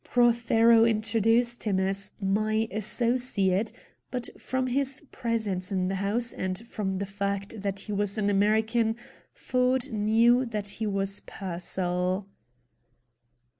Prothero 0.03 0.83
introduced 0.83 1.61
him 1.65 1.79
as 1.79 2.11
"my 2.19 2.67
associate," 2.71 3.71
but 4.09 4.29
from 4.41 4.65
his 4.65 5.03
presence 5.11 5.71
in 5.71 5.89
the 5.89 5.97
house, 6.01 6.33
and 6.33 6.57
from 6.65 6.93
the 6.93 7.05
fact 7.05 7.61
that 7.61 7.81
he 7.81 7.91
was 7.93 8.17
an 8.17 8.27
American, 8.27 8.95
Ford 9.31 9.93
knew 9.93 10.43
that 10.43 10.65
he 10.67 10.87
was 10.87 11.19
Pearsall. 11.27 12.25